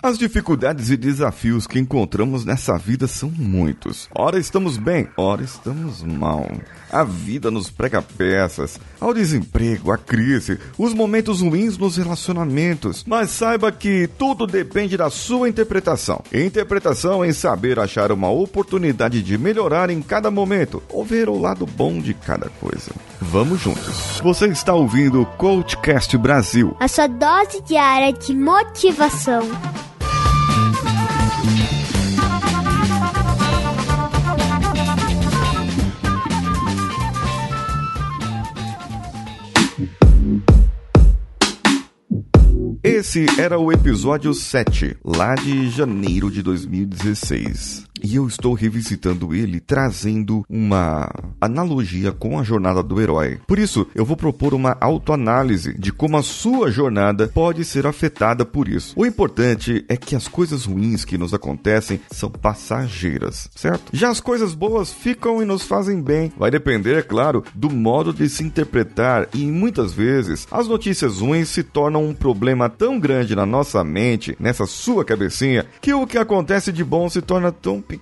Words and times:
As 0.00 0.16
dificuldades 0.16 0.90
e 0.90 0.96
desafios 0.96 1.66
que 1.66 1.76
encontramos 1.76 2.44
nessa 2.44 2.78
vida 2.78 3.08
são 3.08 3.32
muitos. 3.36 4.08
Ora 4.14 4.38
estamos 4.38 4.76
bem, 4.76 5.08
ora 5.16 5.42
estamos 5.42 6.04
mal. 6.04 6.48
A 6.90 7.02
vida 7.02 7.50
nos 7.50 7.68
prega 7.68 8.00
peças, 8.00 8.78
ao 9.00 9.12
desemprego, 9.12 9.90
à 9.90 9.98
crise, 9.98 10.56
os 10.78 10.94
momentos 10.94 11.40
ruins 11.40 11.76
nos 11.76 11.96
relacionamentos. 11.96 13.04
Mas 13.08 13.30
saiba 13.30 13.72
que 13.72 14.08
tudo 14.16 14.46
depende 14.46 14.96
da 14.96 15.10
sua 15.10 15.48
interpretação. 15.48 16.22
Interpretação 16.32 17.24
em 17.24 17.32
saber 17.32 17.80
achar 17.80 18.12
uma 18.12 18.30
oportunidade 18.30 19.20
de 19.20 19.36
melhorar 19.36 19.90
em 19.90 20.00
cada 20.00 20.30
momento 20.30 20.80
ou 20.90 21.04
ver 21.04 21.28
o 21.28 21.40
lado 21.40 21.66
bom 21.66 21.98
de 21.98 22.14
cada 22.14 22.48
coisa. 22.60 22.92
Vamos 23.20 23.60
juntos. 23.60 24.20
Você 24.22 24.46
está 24.46 24.72
ouvindo 24.74 25.22
o 25.22 25.26
Coachcast 25.26 26.16
Brasil. 26.16 26.76
A 26.78 26.86
sua 26.86 27.08
dose 27.08 27.60
diária 27.62 28.12
de 28.12 28.32
motivação. 28.32 29.42
Esse 42.98 43.26
era 43.38 43.56
o 43.56 43.70
episódio 43.70 44.34
7, 44.34 44.96
lá 45.04 45.36
de 45.36 45.70
janeiro 45.70 46.28
de 46.32 46.42
2016. 46.42 47.87
E 48.08 48.16
eu 48.16 48.26
estou 48.26 48.54
revisitando 48.54 49.34
ele 49.34 49.60
trazendo 49.60 50.42
uma 50.48 51.10
analogia 51.38 52.10
com 52.10 52.38
a 52.38 52.42
jornada 52.42 52.82
do 52.82 52.98
herói. 52.98 53.38
Por 53.46 53.58
isso, 53.58 53.86
eu 53.94 54.02
vou 54.02 54.16
propor 54.16 54.54
uma 54.54 54.78
autoanálise 54.80 55.78
de 55.78 55.92
como 55.92 56.16
a 56.16 56.22
sua 56.22 56.70
jornada 56.70 57.28
pode 57.28 57.66
ser 57.66 57.86
afetada 57.86 58.46
por 58.46 58.66
isso. 58.66 58.94
O 58.96 59.04
importante 59.04 59.84
é 59.90 59.94
que 59.94 60.16
as 60.16 60.26
coisas 60.26 60.64
ruins 60.64 61.04
que 61.04 61.18
nos 61.18 61.34
acontecem 61.34 62.00
são 62.10 62.30
passageiras, 62.30 63.50
certo? 63.54 63.90
Já 63.92 64.08
as 64.08 64.20
coisas 64.20 64.54
boas 64.54 64.90
ficam 64.90 65.42
e 65.42 65.44
nos 65.44 65.64
fazem 65.64 66.00
bem. 66.00 66.32
Vai 66.34 66.50
depender, 66.50 66.96
é 66.96 67.02
claro, 67.02 67.44
do 67.54 67.68
modo 67.68 68.14
de 68.14 68.26
se 68.30 68.42
interpretar 68.42 69.28
e 69.34 69.44
muitas 69.44 69.92
vezes 69.92 70.48
as 70.50 70.66
notícias 70.66 71.18
ruins 71.18 71.50
se 71.50 71.62
tornam 71.62 72.08
um 72.08 72.14
problema 72.14 72.70
tão 72.70 72.98
grande 72.98 73.36
na 73.36 73.44
nossa 73.44 73.84
mente, 73.84 74.34
nessa 74.40 74.64
sua 74.64 75.04
cabecinha, 75.04 75.66
que 75.78 75.92
o 75.92 76.06
que 76.06 76.16
acontece 76.16 76.72
de 76.72 76.82
bom 76.82 77.06
se 77.10 77.20
torna 77.20 77.52
tão 77.52 77.82
pequeno 77.82 77.97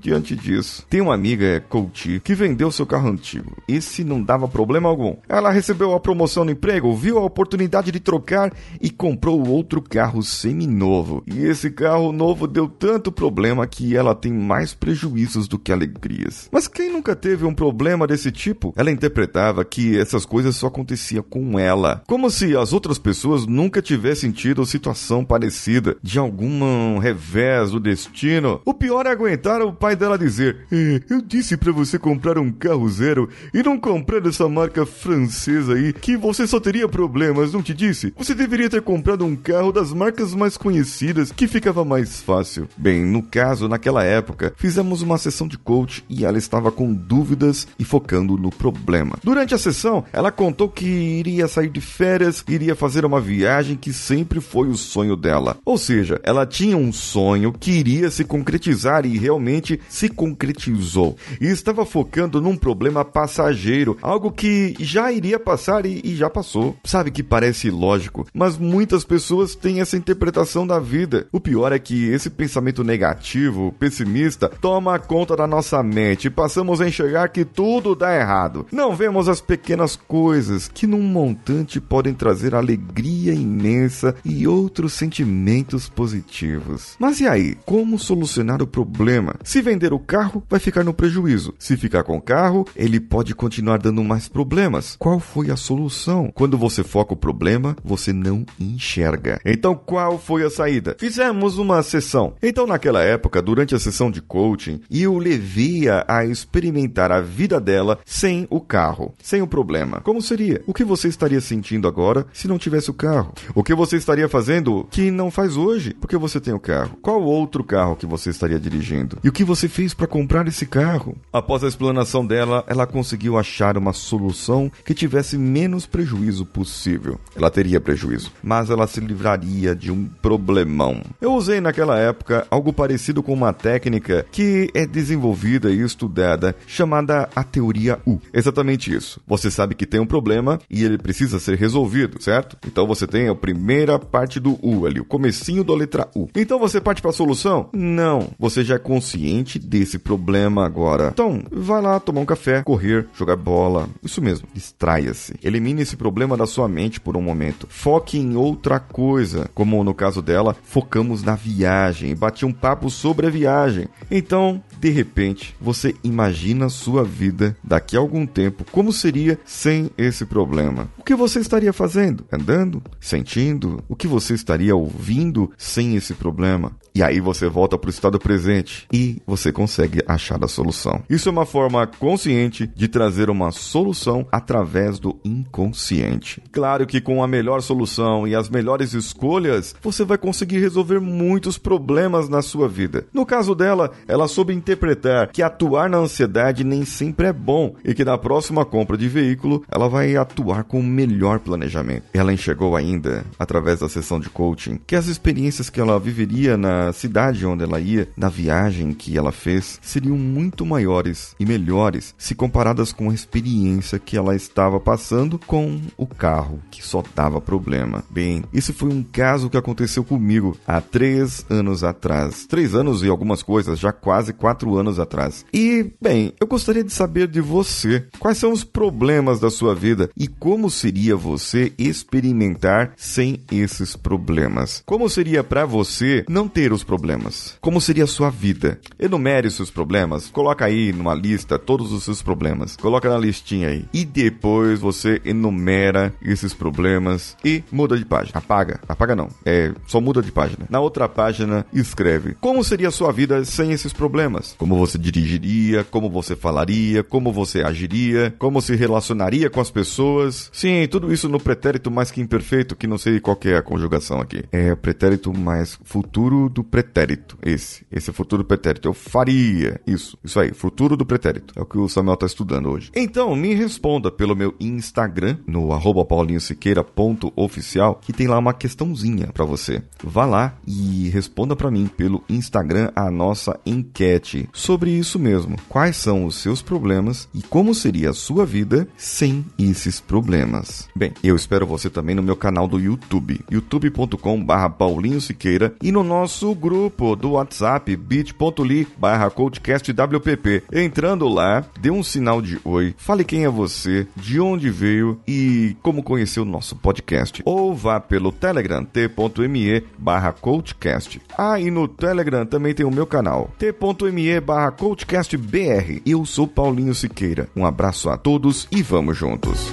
diante 0.00 0.34
disso. 0.34 0.86
Tem 0.88 1.00
uma 1.00 1.14
amiga, 1.14 1.44
é, 1.44 1.60
coach, 1.60 2.20
que 2.24 2.34
vendeu 2.34 2.70
seu 2.70 2.86
carro 2.86 3.08
antigo. 3.08 3.56
Esse 3.68 4.04
não 4.04 4.22
dava 4.22 4.48
problema 4.48 4.88
algum. 4.88 5.16
Ela 5.28 5.50
recebeu 5.50 5.94
a 5.94 6.00
promoção 6.00 6.44
no 6.44 6.50
emprego, 6.50 6.94
viu 6.94 7.18
a 7.18 7.24
oportunidade 7.24 7.92
de 7.92 8.00
trocar 8.00 8.52
e 8.80 8.90
comprou 8.90 9.46
outro 9.46 9.82
carro 9.82 10.22
seminovo. 10.22 11.22
E 11.26 11.44
esse 11.44 11.70
carro 11.70 12.12
novo 12.12 12.46
deu 12.46 12.68
tanto 12.68 13.12
problema 13.12 13.66
que 13.66 13.96
ela 13.96 14.14
tem 14.14 14.32
mais 14.32 14.74
prejuízos 14.74 15.46
do 15.46 15.58
que 15.58 15.72
alegrias. 15.72 16.48
Mas 16.50 16.66
quem 16.66 16.90
nunca 16.90 17.14
teve 17.14 17.44
um 17.44 17.54
problema 17.54 18.06
desse 18.06 18.30
tipo? 18.30 18.72
Ela 18.76 18.90
interpretava 18.90 19.64
que 19.64 19.98
essas 19.98 20.24
coisas 20.24 20.56
só 20.56 20.68
aconteciam 20.68 21.22
com 21.22 21.58
ela. 21.58 22.02
Como 22.06 22.30
se 22.30 22.56
as 22.56 22.72
outras 22.72 22.98
pessoas 22.98 23.46
nunca 23.46 23.82
tivessem 23.82 24.30
tido 24.30 24.64
situação 24.64 25.24
parecida, 25.24 25.96
de 26.02 26.18
algum 26.18 26.98
revés 26.98 27.70
do 27.70 27.80
destino. 27.80 28.60
O 28.64 28.72
pior 28.72 29.06
é 29.06 29.10
aguentar 29.10 29.39
aguentar 29.40 29.62
o 29.62 29.72
pai 29.72 29.96
dela 29.96 30.18
dizer: 30.18 30.66
é, 30.70 31.00
Eu 31.08 31.22
disse 31.22 31.56
para 31.56 31.72
você 31.72 31.98
comprar 31.98 32.38
um 32.38 32.52
carro 32.52 32.88
zero 32.88 33.28
e 33.54 33.62
não 33.62 33.78
comprar 33.78 34.24
essa 34.26 34.48
marca 34.48 34.84
francesa 34.84 35.74
aí, 35.74 35.92
que 35.92 36.16
você 36.16 36.46
só 36.46 36.60
teria 36.60 36.88
problemas, 36.88 37.52
não 37.52 37.62
te 37.62 37.72
disse? 37.72 38.12
Você 38.18 38.34
deveria 38.34 38.68
ter 38.68 38.82
comprado 38.82 39.24
um 39.24 39.34
carro 39.34 39.72
das 39.72 39.92
marcas 39.92 40.34
mais 40.34 40.56
conhecidas, 40.56 41.32
que 41.32 41.48
ficava 41.48 41.84
mais 41.84 42.20
fácil. 42.20 42.68
Bem, 42.76 43.04
no 43.04 43.22
caso, 43.22 43.68
naquela 43.68 44.04
época, 44.04 44.52
fizemos 44.56 45.00
uma 45.00 45.16
sessão 45.16 45.48
de 45.48 45.56
coach 45.56 46.04
e 46.08 46.24
ela 46.24 46.38
estava 46.38 46.70
com 46.70 46.92
dúvidas 46.92 47.66
e 47.78 47.84
focando 47.84 48.36
no 48.36 48.50
problema. 48.50 49.16
Durante 49.24 49.54
a 49.54 49.58
sessão, 49.58 50.04
ela 50.12 50.30
contou 50.30 50.68
que 50.68 50.86
iria 50.86 51.48
sair 51.48 51.70
de 51.70 51.80
férias, 51.80 52.44
iria 52.48 52.74
fazer 52.74 53.04
uma 53.04 53.20
viagem 53.20 53.76
que 53.76 53.92
sempre 53.92 54.40
foi 54.40 54.68
o 54.68 54.76
sonho 54.76 55.16
dela. 55.16 55.56
Ou 55.64 55.78
seja, 55.78 56.20
ela 56.22 56.44
tinha 56.44 56.76
um 56.76 56.92
sonho 56.92 57.52
que 57.52 57.70
iria 57.70 58.10
se 58.10 58.24
concretizar 58.24 59.06
e 59.06 59.16
realmente 59.20 59.78
se 59.88 60.08
concretizou. 60.08 61.16
E 61.40 61.46
estava 61.46 61.84
focando 61.84 62.40
num 62.40 62.56
problema 62.56 63.04
passageiro, 63.04 63.96
algo 64.00 64.32
que 64.32 64.74
já 64.80 65.12
iria 65.12 65.38
passar 65.38 65.84
e, 65.84 66.00
e 66.02 66.16
já 66.16 66.30
passou. 66.30 66.76
Sabe 66.84 67.10
que 67.10 67.22
parece 67.22 67.70
lógico, 67.70 68.26
mas 68.32 68.56
muitas 68.56 69.04
pessoas 69.04 69.54
têm 69.54 69.80
essa 69.80 69.96
interpretação 69.96 70.66
da 70.66 70.78
vida. 70.78 71.26
O 71.30 71.40
pior 71.40 71.72
é 71.72 71.78
que 71.78 72.06
esse 72.08 72.30
pensamento 72.30 72.82
negativo, 72.82 73.74
pessimista, 73.78 74.48
toma 74.48 74.98
conta 74.98 75.36
da 75.36 75.46
nossa 75.46 75.82
mente 75.82 76.26
e 76.26 76.30
passamos 76.30 76.80
a 76.80 76.88
enxergar 76.88 77.28
que 77.28 77.44
tudo 77.44 77.94
dá 77.94 78.14
errado. 78.14 78.66
Não 78.72 78.96
vemos 78.96 79.28
as 79.28 79.40
pequenas 79.40 79.96
coisas 79.96 80.68
que 80.68 80.86
num 80.86 81.02
montante 81.02 81.80
podem 81.80 82.14
trazer 82.14 82.54
alegria 82.54 83.32
imensa 83.32 84.14
e 84.24 84.46
outros 84.46 84.92
sentimentos 84.92 85.88
positivos. 85.88 86.96
Mas 86.98 87.20
e 87.20 87.26
aí, 87.26 87.56
como 87.66 87.98
solucionar 87.98 88.62
o 88.62 88.66
problema? 88.66 89.09
Problema. 89.10 89.34
Se 89.42 89.60
vender 89.60 89.92
o 89.92 89.98
carro, 89.98 90.42
vai 90.48 90.60
ficar 90.60 90.84
no 90.84 90.94
prejuízo. 90.94 91.52
Se 91.58 91.76
ficar 91.76 92.04
com 92.04 92.16
o 92.16 92.22
carro, 92.22 92.64
ele 92.76 93.00
pode 93.00 93.34
continuar 93.34 93.78
dando 93.78 94.04
mais 94.04 94.28
problemas. 94.28 94.94
Qual 94.98 95.18
foi 95.18 95.50
a 95.50 95.56
solução? 95.56 96.30
Quando 96.32 96.56
você 96.56 96.84
foca 96.84 97.14
o 97.14 97.16
problema, 97.16 97.76
você 97.82 98.12
não 98.12 98.46
enxerga. 98.58 99.40
Então, 99.44 99.74
qual 99.74 100.16
foi 100.16 100.44
a 100.44 100.50
saída? 100.50 100.96
Fizemos 100.98 101.58
uma 101.58 101.82
sessão. 101.82 102.34
Então, 102.40 102.66
naquela 102.66 103.02
época, 103.02 103.42
durante 103.42 103.74
a 103.74 103.80
sessão 103.80 104.10
de 104.10 104.22
coaching, 104.22 104.80
eu 104.90 105.18
levei-a 105.18 106.04
a 106.06 106.24
experimentar 106.24 107.10
a 107.10 107.20
vida 107.20 107.60
dela 107.60 107.98
sem 108.04 108.46
o 108.48 108.60
carro, 108.60 109.14
sem 109.20 109.42
o 109.42 109.46
problema. 109.46 110.00
Como 110.02 110.22
seria? 110.22 110.62
O 110.66 110.74
que 110.74 110.84
você 110.84 111.08
estaria 111.08 111.40
sentindo 111.40 111.88
agora 111.88 112.26
se 112.32 112.46
não 112.46 112.58
tivesse 112.58 112.90
o 112.90 112.94
carro? 112.94 113.34
O 113.54 113.64
que 113.64 113.74
você 113.74 113.96
estaria 113.96 114.28
fazendo 114.28 114.86
que 114.90 115.10
não 115.10 115.30
faz 115.30 115.56
hoje 115.56 115.94
porque 115.94 116.16
você 116.16 116.40
tem 116.40 116.54
o 116.54 116.60
carro? 116.60 116.96
Qual 117.02 117.22
outro 117.22 117.64
carro 117.64 117.96
que 117.96 118.06
você 118.06 118.30
estaria 118.30 118.58
dirigindo? 118.60 118.99
E 119.22 119.28
o 119.28 119.32
que 119.32 119.44
você 119.44 119.68
fez 119.68 119.94
para 119.94 120.06
comprar 120.06 120.46
esse 120.48 120.66
carro? 120.66 121.16
Após 121.32 121.62
a 121.64 121.68
explanação 121.68 122.26
dela, 122.26 122.64
ela 122.66 122.86
conseguiu 122.86 123.38
achar 123.38 123.76
uma 123.76 123.92
solução 123.92 124.70
que 124.84 124.94
tivesse 124.94 125.38
menos 125.38 125.86
prejuízo 125.86 126.44
possível. 126.44 127.18
Ela 127.36 127.50
teria 127.50 127.80
prejuízo, 127.80 128.32
mas 128.42 128.70
ela 128.70 128.86
se 128.86 129.00
livraria 129.00 129.74
de 129.74 129.90
um 129.90 130.04
problemão. 130.04 131.02
Eu 131.20 131.34
usei 131.34 131.60
naquela 131.60 131.98
época 131.98 132.46
algo 132.50 132.72
parecido 132.72 133.22
com 133.22 133.32
uma 133.32 133.52
técnica 133.52 134.26
que 134.30 134.70
é 134.74 134.86
desenvolvida 134.86 135.70
e 135.70 135.80
estudada 135.80 136.54
chamada 136.66 137.28
a 137.34 137.42
teoria 137.42 137.98
U. 138.06 138.18
Exatamente 138.32 138.94
isso. 138.94 139.20
Você 139.26 139.50
sabe 139.50 139.74
que 139.74 139.86
tem 139.86 140.00
um 140.00 140.06
problema 140.06 140.58
e 140.70 140.84
ele 140.84 140.98
precisa 140.98 141.38
ser 141.38 141.56
resolvido, 141.56 142.22
certo? 142.22 142.56
Então 142.66 142.86
você 142.86 143.06
tem 143.06 143.28
a 143.28 143.34
primeira 143.34 143.98
parte 143.98 144.40
do 144.40 144.58
U 144.62 144.86
ali, 144.86 145.00
o 145.00 145.04
comecinho 145.04 145.64
da 145.64 145.74
letra 145.74 146.08
U. 146.14 146.28
Então 146.34 146.58
você 146.58 146.80
parte 146.80 147.02
para 147.02 147.10
a 147.10 147.14
solução? 147.14 147.68
Não. 147.72 148.30
Você 148.38 148.64
já 148.64 148.78
consciente 148.90 149.58
desse 149.58 149.98
problema 149.98 150.66
agora. 150.66 151.10
Então, 151.12 151.42
vai 151.50 151.80
lá 151.80 152.00
tomar 152.00 152.20
um 152.20 152.26
café, 152.26 152.62
correr, 152.62 153.06
jogar 153.14 153.36
bola. 153.36 153.88
Isso 154.02 154.20
mesmo, 154.20 154.48
distraia-se. 154.52 155.34
Elimine 155.42 155.82
esse 155.82 155.96
problema 155.96 156.36
da 156.36 156.46
sua 156.46 156.68
mente 156.68 157.00
por 157.00 157.16
um 157.16 157.22
momento. 157.22 157.66
Foque 157.70 158.18
em 158.18 158.36
outra 158.36 158.80
coisa. 158.80 159.48
Como 159.54 159.82
no 159.84 159.94
caso 159.94 160.20
dela, 160.20 160.56
focamos 160.62 161.22
na 161.22 161.34
viagem 161.34 162.14
bati 162.14 162.44
um 162.44 162.52
papo 162.52 162.90
sobre 162.90 163.26
a 163.26 163.30
viagem. 163.30 163.88
Então, 164.10 164.62
de 164.80 164.88
repente, 164.88 165.54
você 165.60 165.94
imagina 166.02 166.70
sua 166.70 167.04
vida 167.04 167.54
daqui 167.62 167.96
a 167.96 168.00
algum 168.00 168.26
tempo 168.26 168.64
como 168.72 168.92
seria 168.92 169.38
sem 169.44 169.90
esse 169.98 170.24
problema. 170.24 170.88
O 170.96 171.04
que 171.04 171.14
você 171.14 171.38
estaria 171.38 171.72
fazendo? 171.72 172.24
Andando? 172.32 172.82
Sentindo? 172.98 173.84
O 173.88 173.94
que 173.94 174.08
você 174.08 174.32
estaria 174.32 174.74
ouvindo 174.74 175.50
sem 175.58 175.96
esse 175.96 176.14
problema? 176.14 176.72
E 176.94 177.02
aí 177.02 177.20
você 177.20 177.48
volta 177.48 177.78
para 177.78 177.88
o 177.88 177.90
estado 177.90 178.18
presente 178.18 178.86
e 178.92 179.22
você 179.26 179.52
consegue 179.52 180.02
achar 180.06 180.42
a 180.42 180.48
solução. 180.48 181.02
Isso 181.08 181.28
é 181.28 181.32
uma 181.32 181.46
forma 181.46 181.86
consciente 181.86 182.66
de 182.66 182.88
trazer 182.88 183.30
uma 183.30 183.52
solução 183.52 184.26
através 184.32 184.98
do 184.98 185.18
inconsciente. 185.24 186.42
Claro 186.50 186.86
que 186.86 187.00
com 187.00 187.22
a 187.22 187.28
melhor 187.28 187.62
solução 187.62 188.26
e 188.26 188.34
as 188.34 188.48
melhores 188.48 188.92
escolhas, 188.92 189.74
você 189.82 190.04
vai 190.04 190.18
conseguir 190.18 190.58
resolver 190.58 191.00
muitos 191.00 191.58
problemas 191.58 192.28
na 192.28 192.42
sua 192.42 192.68
vida. 192.68 193.06
No 193.12 193.24
caso 193.24 193.54
dela, 193.54 193.92
ela 194.08 194.26
soube 194.26 194.52
interpretar 194.70 195.32
que 195.32 195.42
atuar 195.42 195.90
na 195.90 195.98
ansiedade 195.98 196.62
nem 196.62 196.84
sempre 196.84 197.26
é 197.26 197.32
bom 197.32 197.74
e 197.84 197.92
que 197.92 198.04
na 198.04 198.16
próxima 198.16 198.64
compra 198.64 198.96
de 198.96 199.08
veículo, 199.08 199.64
ela 199.68 199.88
vai 199.88 200.16
atuar 200.16 200.62
com 200.62 200.78
o 200.78 200.82
melhor 200.82 201.40
planejamento. 201.40 202.04
Ela 202.14 202.32
enxergou 202.32 202.76
ainda, 202.76 203.24
através 203.38 203.80
da 203.80 203.88
sessão 203.88 204.20
de 204.20 204.30
coaching, 204.30 204.78
que 204.86 204.94
as 204.94 205.06
experiências 205.06 205.68
que 205.68 205.80
ela 205.80 205.98
viveria 205.98 206.56
na 206.56 206.92
cidade 206.92 207.44
onde 207.44 207.64
ela 207.64 207.80
ia, 207.80 208.08
na 208.16 208.28
viagem, 208.28 208.92
que 208.92 209.18
ela 209.18 209.32
fez 209.32 209.78
seriam 209.82 210.16
muito 210.16 210.64
maiores 210.64 211.34
e 211.40 211.44
melhores 211.44 212.14
se 212.16 212.34
comparadas 212.34 212.92
com 212.92 213.10
a 213.10 213.14
experiência 213.14 213.98
que 213.98 214.16
ela 214.16 214.36
estava 214.36 214.78
passando 214.78 215.38
com 215.38 215.80
o 215.96 216.06
carro, 216.06 216.60
que 216.70 216.84
só 216.84 217.02
dava 217.14 217.40
problema. 217.40 218.04
Bem, 218.08 218.44
esse 218.52 218.72
foi 218.72 218.88
um 218.88 219.02
caso 219.02 219.50
que 219.50 219.56
aconteceu 219.56 220.04
comigo 220.04 220.56
há 220.66 220.80
três 220.80 221.44
anos 221.50 221.82
atrás. 221.82 222.46
Três 222.46 222.74
anos 222.74 223.02
e 223.02 223.08
algumas 223.08 223.42
coisas, 223.42 223.78
já 223.78 223.92
quase 223.92 224.32
quatro 224.32 224.59
anos 224.76 224.98
atrás. 224.98 225.44
E, 225.52 225.90
bem, 226.00 226.32
eu 226.40 226.46
gostaria 226.46 226.84
de 226.84 226.92
saber 226.92 227.26
de 227.26 227.40
você 227.40 228.06
quais 228.18 228.38
são 228.38 228.52
os 228.52 228.64
problemas 228.64 229.40
da 229.40 229.50
sua 229.50 229.74
vida 229.74 230.10
e 230.16 230.26
como 230.26 230.70
seria 230.70 231.16
você 231.16 231.72
experimentar 231.78 232.92
sem 232.96 233.40
esses 233.50 233.96
problemas. 233.96 234.82
Como 234.86 235.08
seria 235.08 235.42
para 235.42 235.64
você 235.64 236.24
não 236.28 236.48
ter 236.48 236.72
os 236.72 236.84
problemas? 236.84 237.56
Como 237.60 237.80
seria 237.80 238.04
a 238.04 238.08
sua 238.08 238.30
vida? 238.30 238.80
Enumere 238.98 239.48
os 239.48 239.54
seus 239.54 239.70
problemas, 239.70 240.28
coloca 240.28 240.64
aí 240.64 240.92
numa 240.92 241.14
lista 241.14 241.58
todos 241.58 241.92
os 241.92 242.04
seus 242.04 242.22
problemas. 242.22 242.76
Coloca 242.76 243.08
na 243.08 243.18
listinha 243.18 243.68
aí. 243.68 243.84
E 243.92 244.04
depois 244.04 244.80
você 244.80 245.20
enumera 245.24 246.12
esses 246.22 246.54
problemas 246.54 247.36
e 247.44 247.62
muda 247.70 247.96
de 247.96 248.04
página. 248.04 248.38
Apaga. 248.38 248.80
Apaga 248.88 249.16
não. 249.16 249.28
É, 249.44 249.72
só 249.86 250.00
muda 250.00 250.22
de 250.22 250.32
página. 250.32 250.66
Na 250.68 250.80
outra 250.80 251.08
página, 251.08 251.64
escreve 251.72 252.36
como 252.40 252.64
seria 252.64 252.88
a 252.88 252.92
sua 252.92 253.12
vida 253.12 253.44
sem 253.44 253.72
esses 253.72 253.92
problemas. 253.92 254.49
Como 254.58 254.76
você 254.76 254.98
dirigiria, 254.98 255.84
como 255.84 256.10
você 256.10 256.36
falaria, 256.36 257.02
como 257.02 257.32
você 257.32 257.62
agiria, 257.62 258.34
como 258.38 258.60
se 258.60 258.74
relacionaria 258.74 259.50
com 259.50 259.60
as 259.60 259.70
pessoas. 259.70 260.50
Sim, 260.52 260.86
tudo 260.88 261.12
isso 261.12 261.28
no 261.28 261.40
pretérito 261.40 261.90
mais 261.90 262.10
que 262.10 262.20
imperfeito, 262.20 262.76
que 262.76 262.86
não 262.86 262.98
sei 262.98 263.20
qual 263.20 263.38
é 263.44 263.56
a 263.56 263.62
conjugação 263.62 264.20
aqui. 264.20 264.44
É 264.52 264.74
pretérito 264.74 265.32
mais 265.36 265.78
futuro 265.84 266.48
do 266.48 266.62
pretérito. 266.62 267.38
Esse. 267.42 267.84
Esse 267.90 268.10
é 268.10 268.12
futuro 268.12 268.42
do 268.42 268.46
pretérito. 268.46 268.88
Eu 268.88 268.94
faria. 268.94 269.80
Isso. 269.86 270.18
Isso 270.24 270.38
aí. 270.38 270.52
Futuro 270.52 270.96
do 270.96 271.06
pretérito. 271.06 271.54
É 271.56 271.62
o 271.62 271.66
que 271.66 271.78
o 271.78 271.88
Samuel 271.88 272.14
está 272.14 272.26
estudando 272.26 272.70
hoje. 272.70 272.90
Então, 272.94 273.34
me 273.34 273.54
responda 273.54 274.10
pelo 274.10 274.36
meu 274.36 274.54
Instagram, 274.60 275.38
no 275.46 275.72
arroba 275.72 276.04
paulinhosiqueira.oficial, 276.04 277.96
que 277.96 278.12
tem 278.12 278.26
lá 278.26 278.38
uma 278.38 278.54
questãozinha 278.54 279.28
para 279.32 279.44
você. 279.44 279.82
Vá 280.02 280.24
lá 280.24 280.54
e 280.66 281.08
responda 281.08 281.56
para 281.56 281.70
mim 281.70 281.86
pelo 281.86 282.22
Instagram 282.28 282.90
a 282.94 283.10
nossa 283.10 283.58
enquete 283.64 284.39
sobre 284.52 284.90
isso 284.90 285.18
mesmo. 285.18 285.56
Quais 285.68 285.96
são 285.96 286.24
os 286.24 286.36
seus 286.36 286.62
problemas 286.62 287.28
e 287.34 287.42
como 287.42 287.74
seria 287.74 288.10
a 288.10 288.14
sua 288.14 288.44
vida 288.46 288.88
sem 288.96 289.44
esses 289.58 290.00
problemas? 290.00 290.88
Bem, 290.94 291.12
eu 291.22 291.36
espero 291.36 291.66
você 291.66 291.90
também 291.90 292.14
no 292.14 292.22
meu 292.22 292.36
canal 292.36 292.66
do 292.66 292.78
YouTube, 292.78 293.40
youtube.com/barra 293.50 294.70
Paulinho 294.70 295.20
Siqueira 295.20 295.74
e 295.82 295.92
no 295.92 296.02
nosso 296.02 296.54
grupo 296.54 297.16
do 297.16 297.32
WhatsApp 297.32 297.94
bit.ly/barra 297.96 299.30
coachcastwpp. 299.30 300.62
Entrando 300.72 301.28
lá, 301.28 301.64
dê 301.80 301.90
um 301.90 302.02
sinal 302.02 302.40
de 302.42 302.60
oi, 302.64 302.94
fale 302.96 303.24
quem 303.24 303.44
é 303.44 303.48
você, 303.48 304.06
de 304.16 304.40
onde 304.40 304.70
veio 304.70 305.20
e 305.26 305.76
como 305.82 306.02
conheceu 306.02 306.42
o 306.42 306.46
nosso 306.46 306.76
podcast. 306.76 307.42
Ou 307.44 307.74
vá 307.74 308.00
pelo 308.00 308.32
Telegram 308.32 308.84
t.me 308.84 309.82
barra 309.98 310.32
coachcast. 310.32 311.20
Ah, 311.36 311.60
e 311.60 311.70
no 311.70 311.86
Telegram 311.88 312.44
também 312.46 312.74
tem 312.74 312.86
o 312.86 312.90
meu 312.90 313.06
canal 313.06 313.50
t.me 313.58 314.19
barra 314.40 314.70
coachcastbr. 314.72 316.02
Eu 316.04 316.26
sou 316.26 316.46
Paulinho 316.46 316.94
Siqueira. 316.94 317.48
Um 317.56 317.64
abraço 317.64 318.10
a 318.10 318.16
todos 318.16 318.68
e 318.70 318.82
vamos 318.82 319.16
juntos. 319.16 319.72